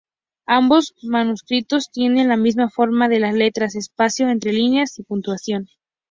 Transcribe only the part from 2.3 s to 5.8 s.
misma forma de las letras, espacio entre líneas y puntuación.